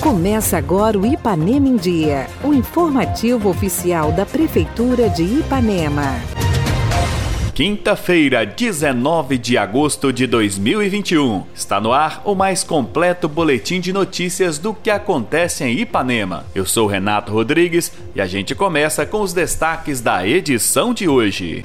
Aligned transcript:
Começa 0.00 0.58
agora 0.58 0.98
o 0.98 1.06
Ipanema 1.06 1.68
em 1.68 1.76
Dia, 1.76 2.26
o 2.42 2.52
informativo 2.52 3.48
oficial 3.48 4.12
da 4.12 4.26
Prefeitura 4.26 5.08
de 5.08 5.22
Ipanema. 5.22 6.20
Quinta-feira, 7.54 8.44
19 8.46 9.38
de 9.38 9.58
agosto 9.58 10.12
de 10.12 10.26
2021. 10.26 11.44
Está 11.54 11.80
no 11.80 11.92
ar 11.92 12.22
o 12.24 12.34
mais 12.34 12.64
completo 12.64 13.28
boletim 13.28 13.78
de 13.78 13.92
notícias 13.92 14.58
do 14.58 14.72
que 14.72 14.90
acontece 14.90 15.62
em 15.62 15.78
Ipanema. 15.78 16.46
Eu 16.54 16.64
sou 16.64 16.86
Renato 16.86 17.30
Rodrigues 17.30 17.92
e 18.14 18.20
a 18.20 18.26
gente 18.26 18.54
começa 18.54 19.04
com 19.04 19.20
os 19.20 19.32
destaques 19.32 20.00
da 20.00 20.26
edição 20.26 20.94
de 20.94 21.06
hoje. 21.06 21.62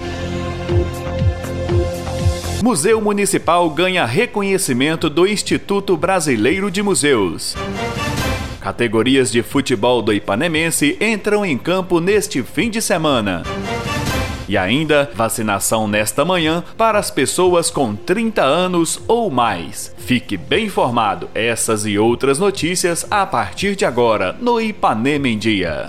Museu 2.68 2.99
Municipal 2.99 3.70
ganha 3.70 4.05
reconhecimento 4.05 5.09
do 5.09 5.25
Instituto 5.25 5.95
Brasileiro 5.95 6.70
de 6.70 6.84
Museus. 6.84 7.55
Categorias 8.59 9.31
de 9.31 9.41
futebol 9.41 10.02
do 10.02 10.12
Ipanemense 10.12 10.98
entram 10.99 11.45
em 11.45 11.58
campo 11.58 12.02
neste 12.02 12.44
fim 12.44 12.70
de 12.70 12.81
semana. 12.81 13.44
E 14.49 14.58
ainda, 14.58 15.09
vacinação 15.16 15.88
nesta 15.88 16.25
manhã 16.25 16.61
para 16.77 16.99
as 16.99 17.09
pessoas 17.09 17.72
com 17.72 17.95
30 17.95 18.44
anos 18.44 18.99
ou 19.08 19.31
mais. 19.31 19.95
Fique 19.97 20.36
bem 20.36 20.66
informado, 20.66 21.30
essas 21.34 21.86
e 21.86 21.97
outras 21.97 22.38
notícias 22.38 23.08
a 23.09 23.25
partir 23.25 23.77
de 23.77 23.86
agora 23.86 24.36
no 24.41 24.59
Ipanema 24.59 25.30
em 25.30 25.38
Dia. 25.38 25.88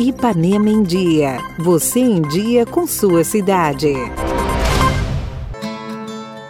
Ipanema 0.00 0.68
em 0.68 0.82
Dia. 0.82 1.38
Você 1.60 2.00
em 2.00 2.22
dia 2.22 2.66
com 2.66 2.88
sua 2.88 3.22
cidade. 3.22 3.94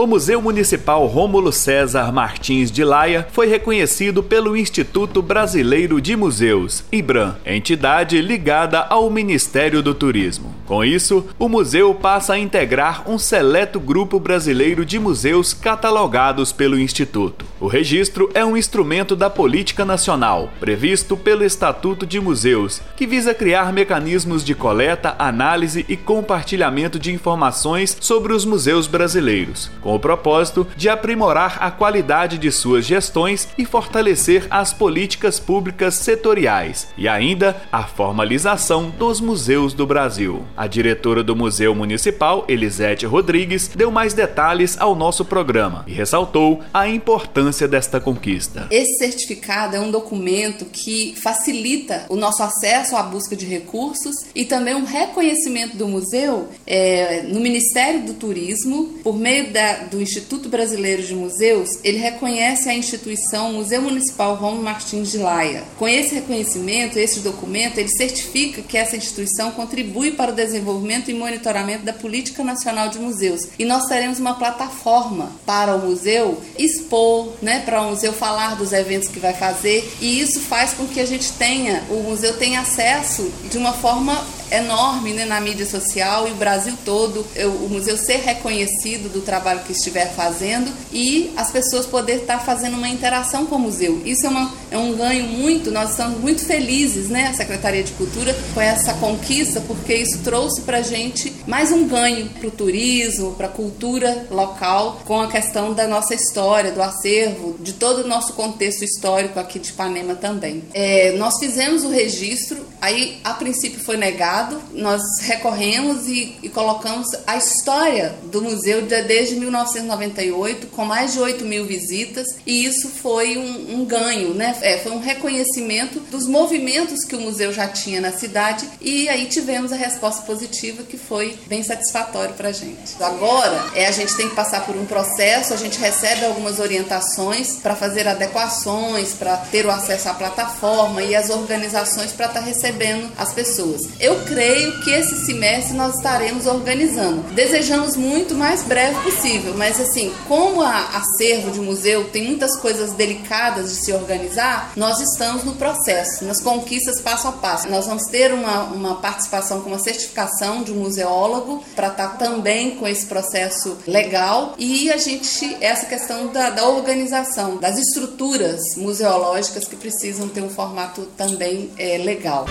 O 0.00 0.06
Museu 0.06 0.40
Municipal 0.40 1.04
Rômulo 1.06 1.50
César 1.50 2.12
Martins 2.12 2.70
de 2.70 2.84
Laia 2.84 3.26
foi 3.32 3.48
reconhecido 3.48 4.22
pelo 4.22 4.56
Instituto 4.56 5.20
Brasileiro 5.20 6.00
de 6.00 6.14
Museus, 6.14 6.84
IBRAM, 6.92 7.34
entidade 7.44 8.22
ligada 8.22 8.78
ao 8.78 9.10
Ministério 9.10 9.82
do 9.82 9.92
Turismo. 9.92 10.55
Com 10.66 10.84
isso, 10.84 11.27
o 11.36 11.48
museu 11.48 11.92
passa 11.96 12.34
a 12.34 12.38
integrar 12.38 13.10
um 13.10 13.18
seleto 13.18 13.80
grupo 13.80 14.20
brasileiro 14.20 14.86
de 14.86 15.00
museus 15.00 15.52
catalogados 15.52 16.52
pelo 16.52 16.78
Instituto. 16.78 17.44
O 17.58 17.66
registro 17.66 18.30
é 18.34 18.44
um 18.44 18.56
instrumento 18.56 19.16
da 19.16 19.28
política 19.28 19.84
nacional, 19.84 20.48
previsto 20.60 21.16
pelo 21.16 21.42
Estatuto 21.42 22.06
de 22.06 22.20
Museus, 22.20 22.80
que 22.96 23.05
visa 23.05 23.34
criar 23.34 23.72
mecanismos 23.72 24.44
de 24.44 24.55
coleta, 24.55 25.16
análise 25.18 25.84
e 25.88 25.96
compartilhamento 25.96 27.00
de 27.00 27.12
informações 27.12 27.96
sobre 27.98 28.33
os 28.33 28.44
museus 28.44 28.86
brasileiros 28.86 29.68
com 29.89 29.94
o 29.94 29.98
propósito 29.98 30.67
de 30.77 30.86
aprimorar 30.86 31.56
a 31.62 31.70
qualidade 31.70 32.36
de 32.36 32.53
suas 32.53 32.84
gestões 32.84 33.48
e 33.56 33.64
fortalecer 33.64 34.47
as 34.50 34.70
políticas 34.70 35.41
públicas 35.41 35.95
setoriais 35.95 36.89
e 36.98 37.08
ainda 37.08 37.56
a 37.72 37.84
formalização 37.84 38.91
dos 38.91 39.19
museus 39.19 39.72
do 39.72 39.86
Brasil. 39.86 40.45
A 40.55 40.67
diretora 40.67 41.25
do 41.25 41.34
Museu 41.34 41.75
Municipal, 41.75 42.45
Elisete 42.48 43.06
Rodrigues, 43.06 43.69
deu 43.69 43.91
mais 43.91 44.12
detalhes 44.12 44.78
ao 44.78 44.95
nosso 44.95 45.25
programa 45.25 45.84
e 45.86 45.92
ressaltou 45.95 46.61
a 46.75 46.86
importância 46.86 47.67
desta 47.67 47.98
conquista. 47.98 48.67
Esse 48.70 48.98
certificado 48.98 49.75
é 49.75 49.80
um 49.80 49.91
documento 49.91 50.67
que 50.67 51.14
facilita 51.17 52.05
o 52.11 52.17
nosso 52.17 52.42
acesso 52.42 52.95
à 52.95 53.02
busca 53.02 53.34
de 53.34 53.47
recursos 53.47 54.14
e 54.34 54.45
também 54.45 54.75
um 54.75 54.84
reconhecimento 54.84 55.78
do 55.78 55.89
museu 55.89 56.50
é, 56.67 57.23
no 57.23 57.41
Ministério 57.41 58.02
do 58.02 58.12
Turismo 58.12 58.98
por 59.02 59.17
meio 59.17 59.50
da, 59.50 59.77
do 59.90 60.00
Instituto 60.00 60.48
Brasileiro 60.48 61.02
de 61.02 61.14
Museus, 61.14 61.70
ele 61.82 61.98
reconhece 61.98 62.68
a 62.68 62.74
instituição 62.74 63.52
Museu 63.52 63.82
Municipal 63.82 64.34
Romo 64.34 64.62
Martins 64.62 65.10
de 65.10 65.18
Laia. 65.18 65.64
Com 65.78 65.86
esse 65.86 66.14
reconhecimento, 66.14 66.98
esse 66.98 67.20
documento, 67.20 67.78
ele 67.78 67.88
certifica 67.88 68.62
que 68.62 68.77
essa 68.77 68.96
instituição 68.96 69.50
contribui 69.52 70.12
para 70.12 70.33
o 70.33 70.34
desenvolvimento 70.34 71.11
e 71.11 71.14
monitoramento 71.14 71.84
da 71.84 71.92
Política 71.92 72.44
Nacional 72.44 72.88
de 72.88 72.98
Museus. 72.98 73.48
E 73.58 73.64
nós 73.64 73.86
teremos 73.86 74.18
uma 74.18 74.34
plataforma 74.34 75.33
para 75.46 75.74
o 75.74 75.86
museu 75.86 76.40
expor, 76.58 77.33
né, 77.40 77.61
para 77.61 77.83
o 77.83 77.90
museu 77.90 78.12
falar 78.12 78.56
dos 78.56 78.72
eventos 78.72 79.08
que 79.08 79.18
vai 79.18 79.34
fazer, 79.34 79.88
e 80.00 80.20
isso 80.20 80.40
faz 80.40 80.72
com 80.72 80.86
que 80.86 81.00
a 81.00 81.06
gente 81.06 81.33
tenha, 81.33 81.84
o 81.90 82.02
museu 82.02 82.36
tenha 82.36 82.61
acesso 82.61 83.30
de 83.50 83.58
uma 83.58 83.72
forma 83.72 84.27
enorme 84.50 85.12
né, 85.12 85.24
na 85.24 85.40
mídia 85.40 85.67
social 85.67 86.27
e 86.27 86.33
o 86.33 86.34
Brasil 86.34 86.74
todo, 86.84 87.24
o 87.62 87.68
museu 87.68 87.96
ser 87.96 88.18
reconhecido 88.18 89.12
do 89.12 89.20
trabalho 89.20 89.61
que 89.68 89.73
estiver 89.73 90.11
fazendo 90.14 90.73
e 90.90 91.30
as 91.36 91.52
pessoas 91.52 91.84
poder 91.84 92.23
estar 92.23 92.39
fazendo 92.39 92.79
uma 92.79 92.89
interação 92.89 93.45
com 93.45 93.56
o 93.56 93.58
museu. 93.58 94.01
Isso 94.05 94.27
é, 94.27 94.30
uma, 94.30 94.52
é 94.70 94.79
um 94.79 94.96
ganho 94.96 95.27
muito, 95.27 95.70
nós 95.70 95.90
estamos 95.90 96.18
muito 96.18 96.45
felizes, 96.45 97.08
né, 97.11 97.27
a 97.27 97.34
Secretaria 97.34 97.84
de 97.84 97.92
Cultura, 97.92 98.34
com 98.55 98.61
essa 98.61 98.95
conquista, 98.95 99.61
porque 99.61 99.95
isso 99.95 100.20
trouxe 100.24 100.62
para 100.62 100.79
a 100.79 100.83
gente 100.83 101.33
mais 101.46 101.70
um 101.70 101.86
ganho 101.86 102.30
para 102.30 102.48
o 102.48 102.51
turismo, 102.51 103.33
para 103.33 103.46
a 103.46 103.51
cultura 103.51 104.27
local, 104.30 105.02
com 105.05 105.20
a 105.20 105.29
questão 105.29 105.74
da 105.74 105.86
nossa 105.86 106.14
história, 106.14 106.73
do 106.73 106.83
acervo, 106.83 107.56
de 107.61 107.74
todo 107.74 108.02
o 108.05 108.08
nosso 108.08 108.33
contexto 108.33 108.83
histórico 108.83 109.39
aqui 109.39 109.58
de 109.58 109.68
Ipanema 109.68 110.14
também. 110.14 110.62
É, 110.73 111.12
nós 111.18 111.39
fizemos 111.39 111.85
o 111.85 111.90
registro, 111.90 112.64
aí 112.80 113.18
a 113.24 113.34
princípio 113.34 113.80
foi 113.80 113.96
negado, 113.96 114.61
nós 114.72 115.02
recorremos 115.22 116.06
e, 116.06 116.36
e, 116.42 116.48
colocamos 116.48 117.08
a 117.27 117.36
história 117.36 118.14
do 118.24 118.42
museu 118.42 118.83
desde 118.83 119.36
1998, 119.36 120.68
com 120.68 120.84
mais 120.84 121.12
de 121.12 121.20
8 121.20 121.44
mil 121.44 121.64
visitas, 121.64 122.27
e 122.46 122.64
isso 122.64 122.88
foi 122.88 123.36
um, 123.36 123.80
um 123.80 123.84
ganho, 123.84 124.34
né? 124.34 124.56
É, 124.62 124.78
foi 124.78 124.92
um 124.92 125.00
reconhecimento 125.00 126.00
dos 126.00 126.27
movimentos 126.27 127.05
que 127.05 127.17
o 127.17 127.20
museu 127.20 127.52
já 127.52 127.68
tinha 127.68 128.00
na 128.00 128.12
cidade, 128.12 128.69
e 128.81 129.08
aí 129.08 129.26
tivemos 129.26 129.72
a 129.72 129.76
resposta 129.76 130.22
positiva 130.22 130.82
que 130.82 130.96
foi 130.96 131.38
bem 131.46 131.62
satisfatório 131.62 132.34
para 132.34 132.49
a 132.49 132.52
gente. 132.52 132.94
Agora, 133.00 133.70
é, 133.75 133.87
a 133.87 133.93
gente 133.93 134.17
tem 134.17 134.28
que 134.28 134.34
passar 134.34 134.64
por 134.64 134.76
um 134.76 134.87
processo, 134.87 135.52
a 135.52 135.56
gente 135.56 135.78
recebe 135.78 136.25
algumas 136.25 136.58
orientações 136.58 137.56
para 137.56 137.75
fazer 137.75 138.06
adequações, 138.06 139.14
para 139.14 139.37
ter 139.37 139.67
o 139.67 139.70
acesso 139.70 140.08
à 140.08 140.14
plataforma 140.14 141.02
e 141.02 141.14
as 141.14 141.31
organizações 141.31 142.12
para 142.12 142.26
estar 142.26 142.40
tá 142.40 142.46
recebendo 142.46 142.68
as 143.17 143.32
pessoas. 143.32 143.88
Eu 144.00 144.20
creio 144.25 144.81
que 144.82 144.90
esse 144.90 145.26
semestre 145.26 145.76
nós 145.76 145.96
estaremos 145.96 146.46
organizando. 146.46 147.23
Desejamos 147.34 147.96
muito 147.96 148.34
mais 148.34 148.62
breve 148.62 149.00
possível, 149.00 149.55
mas 149.56 149.81
assim, 149.81 150.12
como 150.26 150.62
a 150.62 150.99
acervo 150.99 151.50
de 151.50 151.61
museu 151.61 152.08
tem 152.11 152.25
muitas 152.25 152.56
coisas 152.56 152.93
delicadas 152.93 153.70
de 153.70 153.76
se 153.76 153.93
organizar, 153.93 154.73
nós 154.76 155.00
estamos 155.00 155.44
no 155.44 155.55
processo, 155.55 156.25
nas 156.25 156.40
conquistas 156.40 157.00
passo 157.00 157.29
a 157.29 157.32
passo. 157.32 157.69
Nós 157.69 157.87
vamos 157.87 158.05
ter 158.05 158.32
uma, 158.32 158.64
uma 158.64 158.94
participação 158.96 159.61
com 159.61 159.70
uma 159.70 159.79
certificação 159.79 160.62
de 160.62 160.73
um 160.73 160.76
museólogo 160.76 161.64
para 161.75 161.88
estar 161.88 162.08
tá 162.08 162.17
também 162.17 162.76
com 162.76 162.87
esse 162.87 163.06
processo 163.06 163.79
legal 163.87 164.55
e 164.58 164.90
a 164.90 164.96
gente, 164.96 165.56
essa 165.61 165.87
questão 165.87 166.29
da, 166.29 166.50
da 166.50 166.69
organização, 166.69 167.56
das 167.56 167.79
estruturas 167.79 168.61
museológicas 168.76 169.67
que 169.67 169.76
precisam 169.76 170.29
ter 170.29 170.43
um 170.43 170.50
formato 170.50 171.02
também 171.17 171.70
é, 171.79 171.99
legal. 171.99 172.46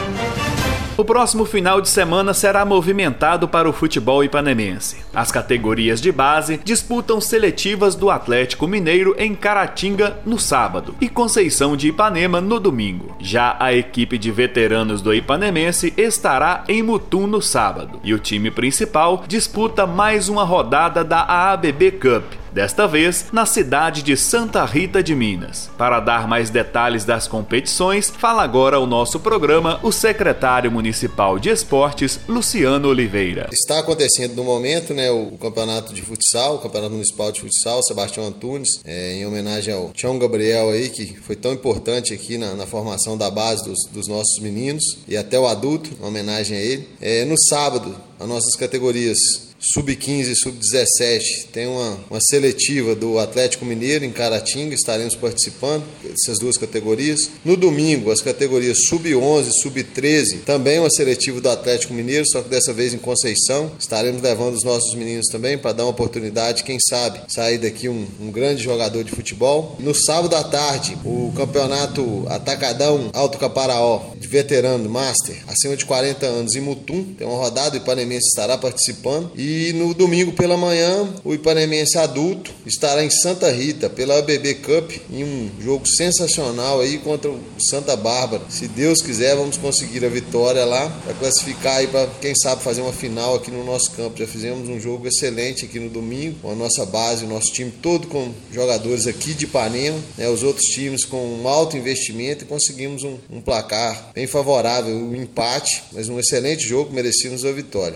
O 0.98 1.06
próximo 1.06 1.46
final 1.46 1.80
de 1.80 1.90
semana 1.90 2.34
será 2.34 2.66
movimentado 2.66 3.48
para 3.48 3.70
o 3.70 3.74
futebol 3.74 4.24
ipanemense. 4.24 4.98
As 5.14 5.32
categorias 5.32 6.02
de 6.02 6.12
base 6.12 6.60
disputam 6.64 7.22
seletivas 7.22 7.94
do 7.94 8.10
Atlético 8.10 8.68
Mineiro 8.68 9.16
em 9.20 9.36
Caratinga 9.36 10.18
no 10.26 10.40
sábado 10.40 10.96
e 11.00 11.08
Conceição 11.08 11.78
de 11.78 11.90
Ipanema 11.90 12.42
no 12.42 12.60
domingo. 12.60 13.16
Já 13.20 13.56
a 13.60 13.72
equipe 13.76 14.18
de 14.18 14.32
veteranos 14.32 15.00
do 15.00 15.14
Ipanemense 15.14 15.94
estará 15.96 16.64
em 16.68 16.82
Mutum 16.82 17.28
no 17.28 17.44
sábado 17.44 18.00
e 18.04 18.12
o 18.12 18.18
time 18.18 18.50
principal 18.50 19.24
disputa 19.28 19.86
mais 19.86 20.28
uma 20.28 20.44
rodada 20.44 21.04
da 21.04 21.22
AABB 21.22 21.92
Cup 21.92 22.47
desta 22.58 22.88
vez 22.88 23.26
na 23.32 23.46
cidade 23.46 24.02
de 24.02 24.18
Santa 24.18 24.66
Rita 24.66 25.04
de 25.04 25.14
Minas. 25.14 25.70
Para 25.78 26.00
dar 26.00 26.28
mais 26.28 26.50
detalhes 26.50 27.06
das 27.06 27.28
competições, 27.28 28.10
fala 28.10 28.42
agora 28.42 28.80
o 28.80 28.88
nosso 28.88 29.20
programa 29.20 29.80
o 29.84 29.92
secretário 29.92 30.72
municipal 30.72 31.38
de 31.38 31.50
esportes, 31.50 32.20
Luciano 32.28 32.88
Oliveira. 32.88 33.48
Está 33.54 33.78
acontecendo 33.78 34.34
no 34.34 34.44
momento 34.44 34.92
né, 34.92 35.12
o 35.12 35.38
campeonato 35.40 35.94
de 35.94 36.02
futsal, 36.02 36.56
o 36.56 36.58
campeonato 36.58 36.94
municipal 36.94 37.32
de 37.32 37.42
futsal, 37.42 37.84
Sebastião 37.84 38.26
Antunes, 38.26 38.80
é, 38.84 39.14
em 39.14 39.26
homenagem 39.28 39.72
ao 39.72 39.90
Tião 39.90 40.18
Gabriel 40.18 40.72
aí, 40.72 40.90
que 40.90 41.16
foi 41.20 41.36
tão 41.36 41.54
importante 41.54 42.12
aqui 42.12 42.40
na, 42.40 42.56
na 42.56 42.66
formação 42.66 43.16
da 43.16 43.30
base 43.30 43.64
dos, 43.66 43.86
dos, 43.92 44.08
nossos 44.08 44.40
meninos 44.40 44.98
e 45.08 45.16
até 45.16 45.40
o 45.40 45.46
adulto, 45.46 45.92
uma 46.00 46.08
homenagem 46.08 46.58
a 46.58 46.62
ele. 46.62 46.88
É, 47.00 47.24
no 47.24 47.38
sábado, 47.38 47.96
as 48.20 48.28
nossas 48.28 48.56
categorias 48.56 49.47
sub-15 49.60 50.32
e 50.32 50.36
sub-17 50.36 51.48
tem 51.52 51.68
uma, 51.68 51.98
uma 52.10 52.20
seletiva 52.22 52.96
do 52.96 53.18
Atlético 53.18 53.66
Mineiro 53.66 54.06
em 54.06 54.12
Caratinga, 54.12 54.76
estaremos 54.76 55.16
participando 55.16 55.84
dessas 56.04 56.40
duas 56.40 56.58
categorias. 56.58 57.30
No 57.44 57.58
domingo, 57.58 58.12
as 58.12 58.22
categorias 58.22 58.86
sub-11 58.88 59.48
e 59.48 59.62
sub-13, 59.62 60.42
também 60.46 60.80
uma 60.80 60.90
seletiva 60.90 61.42
do 61.42 61.50
Atlético 61.50 61.94
Mineiro, 61.94 62.26
só 62.28 62.42
que 62.42 62.50
dessa 62.50 62.72
vez 62.74 62.94
em 62.94 62.98
Conceição. 62.98 63.72
Estaremos 63.80 64.22
levando 64.22 64.56
os 64.56 64.64
nossos 64.64 64.94
meninos 64.94 65.28
também 65.28 65.58
para 65.58 65.74
dar 65.74 65.84
uma 65.84 65.92
oportunidade, 65.92 66.64
quem 66.64 66.78
sabe, 66.80 67.22
sair 67.28 67.58
daqui 67.58 67.90
um, 67.90 68.06
um 68.20 68.32
grande 68.32 68.64
jogador 68.64 69.04
de 69.04 69.12
futebol. 69.12 69.76
No 69.80 69.94
sábado 69.96 70.36
à 70.36 70.44
tarde, 70.44 70.98
o 71.04 71.32
campeonato 71.36 72.26
Atacadão 72.30 73.10
Alto 73.14 73.38
Caparaó, 73.38 74.12
de 74.20 74.28
veterano 74.28 74.90
Master, 74.90 75.38
acima 75.48 75.76
de 75.76 75.86
40 75.86 76.26
anos 76.26 76.56
em 76.56 76.62
Mutum, 76.62 77.04
tem 77.18 77.26
uma 77.26 77.38
rodada, 77.38 77.76
o 77.76 77.78
Ipanemense 77.78 78.28
estará 78.28 78.58
participando. 78.58 79.32
E 79.36 79.47
no 79.74 79.94
domingo 79.94 80.34
pela 80.34 80.58
manhã, 80.58 81.08
o 81.24 81.34
Ipanemense 81.34 81.98
adulto 81.98 82.52
estará 82.66 83.04
em 83.04 83.10
Santa 83.10 83.50
Rita 83.52 83.90
pela 83.90 84.18
ABB 84.18 84.56
Cup 84.56 84.92
em 85.12 85.24
um 85.24 85.50
jogo 85.62 85.88
sensacional 85.88 86.82
aí 86.82 86.98
contra 86.98 87.30
o 87.30 87.40
Santa 87.60 87.96
Bárbara. 87.96 88.44
Se 88.50 88.68
Deus 88.68 89.02
quiser, 89.02 89.36
vamos 89.36 89.56
conseguir 89.56 90.04
a 90.04 90.10
vitória 90.10 90.66
lá 90.66 90.90
para 91.04 91.14
classificar 91.14 91.78
aí 91.78 91.88
para 91.88 92.08
quem 92.20 92.36
sabe 92.36 92.64
fazer 92.64 92.82
uma 92.82 92.92
final 92.92 93.36
aqui 93.36 93.50
no 93.50 93.64
nosso 93.64 93.92
campo. 93.92 94.18
Já 94.18 94.28
fizemos 94.28 94.68
um 94.68 94.80
jogo 94.80 95.08
excelente 95.08 95.66
aqui 95.66 95.80
no 95.80 95.90
domingo 95.90 96.40
com 96.42 96.52
a 96.52 96.56
nossa 96.56 96.86
base, 96.86 97.26
o 97.26 97.30
nosso 97.30 97.52
time 97.54 97.72
todo 97.72 98.08
com 98.08 98.32
jogadores 98.52 99.08
aqui 99.08 99.34
de 99.34 99.46
Ipanema, 99.46 99.98
né, 100.18 100.28
os 100.30 100.44
outros 100.44 100.66
times 100.66 101.06
com 101.06 101.24
um 101.24 101.48
alto 101.48 101.78
investimento 101.78 102.44
e 102.44 102.48
conseguimos 102.48 103.04
um, 103.04 103.18
um 103.30 103.40
placar 103.40 104.12
bem 104.14 104.28
favorável, 104.28 104.94
um 104.94 105.16
empate, 105.16 105.84
mas 105.94 106.10
um 106.10 106.20
excelente 106.20 106.68
jogo, 106.68 106.94
merecíamos 106.94 107.46
a 107.46 107.52
vitória. 107.52 107.96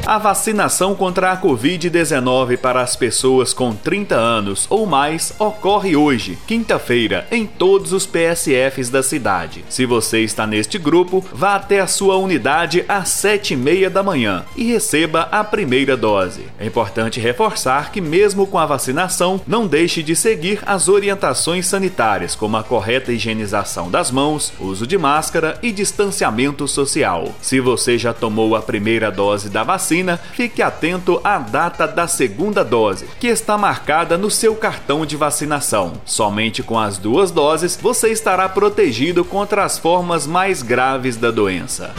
A 0.11 0.17
vacinação 0.17 0.93
contra 0.93 1.31
a 1.31 1.37
Covid-19 1.41 2.57
para 2.57 2.81
as 2.81 2.97
pessoas 2.97 3.53
com 3.53 3.73
30 3.73 4.13
anos 4.13 4.67
ou 4.69 4.85
mais 4.85 5.33
ocorre 5.39 5.95
hoje, 5.95 6.37
quinta-feira, 6.45 7.25
em 7.31 7.45
todos 7.45 7.93
os 7.93 8.05
PSFs 8.05 8.89
da 8.89 9.01
cidade. 9.01 9.63
Se 9.69 9.85
você 9.85 10.19
está 10.19 10.45
neste 10.45 10.77
grupo, 10.77 11.23
vá 11.31 11.55
até 11.55 11.79
a 11.79 11.87
sua 11.87 12.17
unidade 12.17 12.83
às 12.89 13.07
7h30 13.07 13.87
da 13.87 14.03
manhã 14.03 14.43
e 14.53 14.65
receba 14.65 15.29
a 15.31 15.45
primeira 15.45 15.95
dose. 15.95 16.41
É 16.59 16.65
importante 16.65 17.17
reforçar 17.17 17.89
que, 17.93 18.01
mesmo 18.01 18.45
com 18.45 18.59
a 18.59 18.65
vacinação, 18.65 19.39
não 19.47 19.65
deixe 19.65 20.03
de 20.03 20.13
seguir 20.13 20.59
as 20.65 20.89
orientações 20.89 21.67
sanitárias, 21.67 22.35
como 22.35 22.57
a 22.57 22.63
correta 22.65 23.13
higienização 23.13 23.89
das 23.89 24.11
mãos, 24.11 24.51
uso 24.59 24.85
de 24.85 24.97
máscara 24.97 25.57
e 25.63 25.71
distanciamento 25.71 26.67
social. 26.67 27.33
Se 27.41 27.61
você 27.61 27.97
já 27.97 28.11
tomou 28.11 28.57
a 28.57 28.61
primeira 28.61 29.09
dose 29.09 29.47
da 29.47 29.63
vacina, 29.63 30.00
vacina, 30.01 30.17
fique 30.17 30.61
atento 30.61 31.21
à 31.23 31.37
data 31.37 31.87
da 31.87 32.07
segunda 32.07 32.63
dose, 32.63 33.05
que 33.19 33.27
está 33.27 33.57
marcada 33.57 34.17
no 34.17 34.29
seu 34.29 34.55
cartão 34.55 35.05
de 35.05 35.15
vacinação. 35.15 35.93
Somente 36.05 36.63
com 36.63 36.77
as 36.77 36.97
duas 36.97 37.31
doses 37.31 37.77
você 37.81 38.09
estará 38.09 38.49
protegido 38.49 39.23
contra 39.23 39.63
as 39.63 39.77
formas 39.77 40.25
mais 40.25 40.61
graves 40.61 41.15
da 41.15 41.31
doença. 41.31 41.93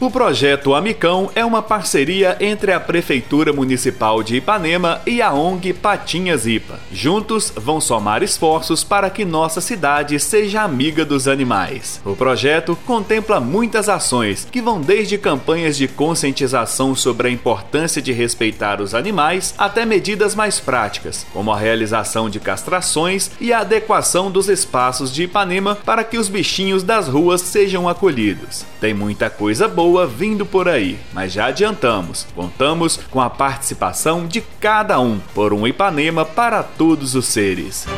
O 0.00 0.10
projeto 0.10 0.74
Amicão 0.74 1.30
é 1.34 1.44
uma 1.44 1.60
parceria 1.60 2.34
entre 2.40 2.72
a 2.72 2.80
Prefeitura 2.80 3.52
Municipal 3.52 4.22
de 4.22 4.36
Ipanema 4.36 5.02
e 5.06 5.20
a 5.20 5.30
ONG 5.30 5.74
Patinhas 5.74 6.46
Ipa. 6.46 6.80
Juntos 6.90 7.52
vão 7.54 7.82
somar 7.82 8.22
esforços 8.22 8.82
para 8.82 9.10
que 9.10 9.26
nossa 9.26 9.60
cidade 9.60 10.18
seja 10.18 10.62
amiga 10.62 11.04
dos 11.04 11.28
animais. 11.28 12.00
O 12.02 12.16
projeto 12.16 12.78
contempla 12.86 13.40
muitas 13.40 13.90
ações 13.90 14.48
que 14.50 14.62
vão 14.62 14.80
desde 14.80 15.18
campanhas 15.18 15.76
de 15.76 15.86
conscientização 15.86 16.94
sobre 16.94 17.28
a 17.28 17.30
importância 17.30 18.00
de 18.00 18.10
respeitar 18.10 18.80
os 18.80 18.94
animais 18.94 19.54
até 19.58 19.84
medidas 19.84 20.34
mais 20.34 20.58
práticas, 20.58 21.26
como 21.30 21.52
a 21.52 21.58
realização 21.58 22.30
de 22.30 22.40
castrações 22.40 23.30
e 23.38 23.52
a 23.52 23.58
adequação 23.58 24.30
dos 24.30 24.48
espaços 24.48 25.12
de 25.12 25.24
Ipanema 25.24 25.76
para 25.76 26.04
que 26.04 26.16
os 26.16 26.30
bichinhos 26.30 26.82
das 26.82 27.06
ruas 27.06 27.42
sejam 27.42 27.86
acolhidos. 27.86 28.64
Tem 28.80 28.94
muita 28.94 29.28
coisa 29.28 29.68
boa 29.68 29.89
boa 29.90 30.06
vindo 30.06 30.46
por 30.46 30.68
aí, 30.68 31.00
mas 31.12 31.32
já 31.32 31.46
adiantamos, 31.46 32.24
contamos 32.36 32.96
com 32.96 33.20
a 33.20 33.28
participação 33.28 34.24
de 34.24 34.40
cada 34.40 35.00
um 35.00 35.18
por 35.34 35.52
um 35.52 35.66
Ipanema 35.66 36.24
para 36.24 36.62
todos 36.62 37.16
os 37.16 37.26
seres. 37.26 37.88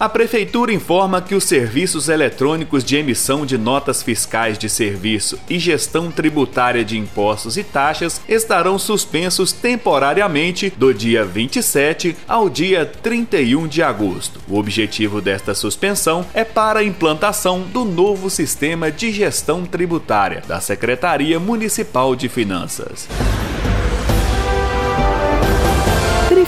A 0.00 0.08
Prefeitura 0.08 0.72
informa 0.72 1.20
que 1.20 1.34
os 1.34 1.44
serviços 1.44 2.08
eletrônicos 2.08 2.82
de 2.82 2.96
emissão 2.96 3.44
de 3.44 3.58
notas 3.58 4.02
fiscais 4.02 4.56
de 4.56 4.66
serviço 4.66 5.38
e 5.46 5.58
gestão 5.58 6.10
tributária 6.10 6.82
de 6.82 6.96
impostos 6.96 7.58
e 7.58 7.62
taxas 7.62 8.18
estarão 8.26 8.78
suspensos 8.78 9.52
temporariamente 9.52 10.72
do 10.74 10.94
dia 10.94 11.22
27 11.22 12.16
ao 12.26 12.48
dia 12.48 12.86
31 12.86 13.68
de 13.68 13.82
agosto. 13.82 14.40
O 14.48 14.56
objetivo 14.56 15.20
desta 15.20 15.54
suspensão 15.54 16.24
é 16.32 16.44
para 16.44 16.80
a 16.80 16.84
implantação 16.84 17.60
do 17.60 17.84
novo 17.84 18.30
sistema 18.30 18.90
de 18.90 19.12
gestão 19.12 19.66
tributária 19.66 20.42
da 20.48 20.62
Secretaria 20.62 21.38
Municipal 21.38 22.16
de 22.16 22.26
Finanças. 22.26 23.06